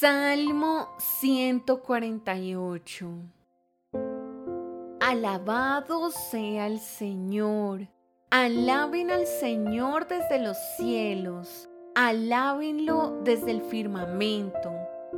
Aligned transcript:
Salmo 0.00 0.88
148 0.98 3.08
Alabado 5.00 6.12
sea 6.12 6.68
el 6.68 6.78
Señor. 6.78 7.88
Alaben 8.30 9.10
al 9.10 9.26
Señor 9.26 10.06
desde 10.06 10.38
los 10.38 10.56
cielos. 10.76 11.68
Alábenlo 11.96 13.22
desde 13.24 13.50
el 13.50 13.60
firmamento. 13.60 14.70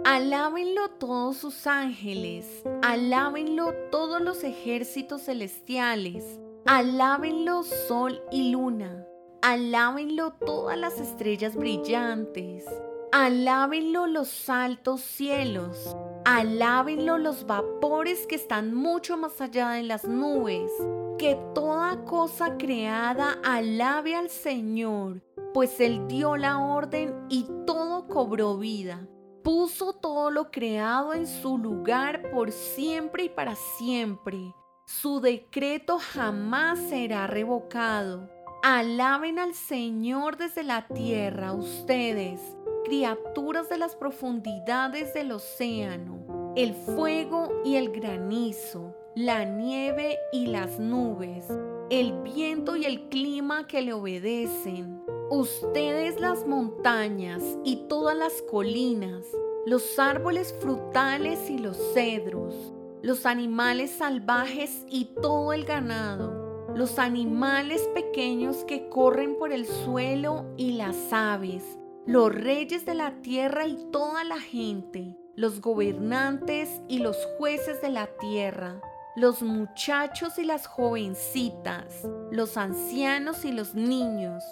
Alábenlo 0.06 0.88
todos 0.92 1.36
sus 1.36 1.66
ángeles. 1.66 2.64
Alábenlo 2.80 3.74
todos 3.90 4.22
los 4.22 4.42
ejércitos 4.44 5.26
celestiales. 5.26 6.40
Alábenlo 6.64 7.64
sol 7.64 8.22
y 8.32 8.52
luna. 8.52 9.04
Alábenlo 9.42 10.32
todas 10.32 10.78
las 10.78 10.98
estrellas 10.98 11.54
brillantes. 11.54 12.64
Alábenlo 13.12 14.06
los 14.06 14.48
altos 14.48 15.00
cielos, 15.00 15.96
alábenlo 16.24 17.18
los 17.18 17.44
vapores 17.44 18.24
que 18.28 18.36
están 18.36 18.72
mucho 18.72 19.16
más 19.16 19.40
allá 19.40 19.70
de 19.70 19.82
las 19.82 20.04
nubes. 20.04 20.70
Que 21.18 21.36
toda 21.52 22.04
cosa 22.04 22.56
creada 22.56 23.36
alabe 23.42 24.14
al 24.14 24.30
Señor, 24.30 25.22
pues 25.52 25.80
Él 25.80 26.06
dio 26.06 26.36
la 26.36 26.58
orden 26.60 27.26
y 27.28 27.48
todo 27.66 28.06
cobró 28.06 28.58
vida. 28.58 29.08
Puso 29.42 29.92
todo 29.92 30.30
lo 30.30 30.52
creado 30.52 31.12
en 31.12 31.26
su 31.26 31.58
lugar 31.58 32.30
por 32.30 32.52
siempre 32.52 33.24
y 33.24 33.28
para 33.28 33.56
siempre. 33.56 34.54
Su 34.86 35.20
decreto 35.20 35.98
jamás 35.98 36.78
será 36.78 37.26
revocado. 37.26 38.30
Alaben 38.62 39.40
al 39.40 39.54
Señor 39.54 40.36
desde 40.36 40.62
la 40.62 40.86
tierra, 40.86 41.52
ustedes 41.52 42.40
criaturas 42.90 43.68
de 43.68 43.78
las 43.78 43.94
profundidades 43.94 45.14
del 45.14 45.30
océano, 45.30 46.52
el 46.56 46.74
fuego 46.74 47.48
y 47.64 47.76
el 47.76 47.92
granizo, 47.92 48.96
la 49.14 49.44
nieve 49.44 50.18
y 50.32 50.46
las 50.46 50.80
nubes, 50.80 51.46
el 51.88 52.20
viento 52.24 52.74
y 52.74 52.86
el 52.86 53.08
clima 53.08 53.68
que 53.68 53.82
le 53.82 53.92
obedecen, 53.92 55.04
ustedes 55.30 56.20
las 56.20 56.48
montañas 56.48 57.44
y 57.62 57.86
todas 57.88 58.16
las 58.16 58.42
colinas, 58.50 59.24
los 59.66 59.96
árboles 60.00 60.52
frutales 60.58 61.48
y 61.48 61.58
los 61.58 61.76
cedros, 61.94 62.74
los 63.02 63.24
animales 63.24 63.92
salvajes 63.92 64.84
y 64.88 65.14
todo 65.22 65.52
el 65.52 65.64
ganado, 65.64 66.74
los 66.74 66.98
animales 66.98 67.88
pequeños 67.94 68.64
que 68.64 68.88
corren 68.88 69.36
por 69.38 69.52
el 69.52 69.64
suelo 69.66 70.44
y 70.56 70.72
las 70.72 71.12
aves, 71.12 71.62
los 72.10 72.34
reyes 72.34 72.84
de 72.84 72.94
la 72.94 73.12
tierra 73.22 73.68
y 73.68 73.76
toda 73.92 74.24
la 74.24 74.40
gente, 74.40 75.16
los 75.36 75.60
gobernantes 75.60 76.68
y 76.88 76.98
los 76.98 77.16
jueces 77.38 77.80
de 77.82 77.90
la 77.90 78.08
tierra, 78.18 78.80
los 79.14 79.42
muchachos 79.42 80.36
y 80.36 80.42
las 80.42 80.66
jovencitas, 80.66 82.04
los 82.32 82.56
ancianos 82.56 83.44
y 83.44 83.52
los 83.52 83.76
niños, 83.76 84.42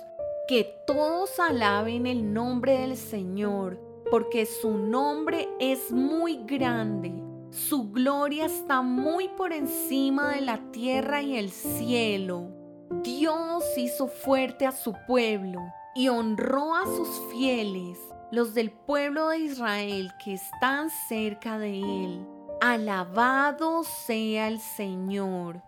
que 0.46 0.72
todos 0.86 1.40
alaben 1.40 2.06
el 2.06 2.32
nombre 2.32 2.78
del 2.78 2.96
Señor, 2.96 3.80
porque 4.08 4.46
su 4.46 4.78
nombre 4.78 5.48
es 5.58 5.90
muy 5.90 6.44
grande. 6.46 7.12
Su 7.50 7.90
gloria 7.90 8.44
está 8.44 8.82
muy 8.82 9.30
por 9.30 9.52
encima 9.52 10.30
de 10.30 10.42
la 10.42 10.70
tierra 10.70 11.22
y 11.22 11.36
el 11.36 11.50
cielo. 11.50 12.57
Dios 12.90 13.64
hizo 13.76 14.08
fuerte 14.08 14.66
a 14.66 14.72
su 14.72 14.94
pueblo 15.06 15.60
y 15.94 16.08
honró 16.08 16.74
a 16.74 16.84
sus 16.84 17.08
fieles, 17.30 17.98
los 18.30 18.54
del 18.54 18.70
pueblo 18.70 19.28
de 19.28 19.38
Israel 19.38 20.12
que 20.22 20.34
están 20.34 20.88
cerca 21.08 21.58
de 21.58 21.80
él. 21.80 22.26
Alabado 22.60 23.84
sea 23.84 24.48
el 24.48 24.60
Señor. 24.60 25.62